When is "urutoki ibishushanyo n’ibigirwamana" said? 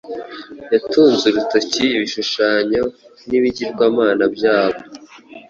1.29-4.23